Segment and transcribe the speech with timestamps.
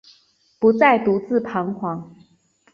[0.57, 2.03] 不再独自徬惶